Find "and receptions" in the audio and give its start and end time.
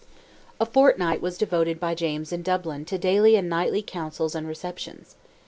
4.33-5.15